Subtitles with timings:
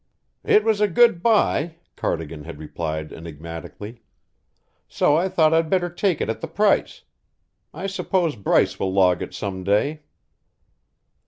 [0.43, 4.01] "It was a good buy," Cardigan had replied enigmatically;
[4.87, 7.03] "so I thought I'd better take it at the price.
[7.71, 10.01] I suppose Bryce will log it some day."